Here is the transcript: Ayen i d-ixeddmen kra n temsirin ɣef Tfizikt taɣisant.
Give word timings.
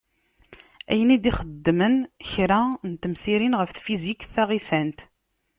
Ayen 0.91 1.13
i 1.15 1.17
d-ixeddmen 1.23 1.95
kra 2.29 2.59
n 2.89 2.91
temsirin 3.01 3.57
ɣef 3.59 3.69
Tfizikt 3.71 4.29
taɣisant. 4.35 4.99